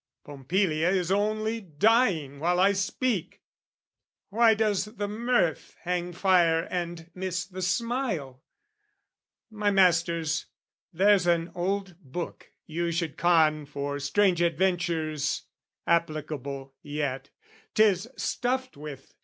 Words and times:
Pompilia 0.25 0.89
is 0.89 1.11
only 1.11 1.59
dying 1.61 2.39
while 2.39 2.59
I 2.59 2.71
speak! 2.71 3.43
Why 4.29 4.55
does 4.55 4.85
the 4.85 5.07
mirth 5.07 5.75
hang 5.83 6.11
fire 6.11 6.67
and 6.71 7.11
miss 7.13 7.45
the 7.45 7.61
smile? 7.61 8.41
My 9.51 9.69
masters, 9.69 10.47
there's 10.91 11.27
an 11.27 11.51
old 11.53 11.97
book, 12.01 12.51
you 12.65 12.91
should 12.91 13.15
con 13.15 13.67
For 13.67 13.99
strange 13.99 14.41
adventures, 14.41 15.43
applicable 15.85 16.73
yet, 16.81 17.29
'Tis 17.75 18.07
stuffed 18.17 18.75
with. 18.75 19.13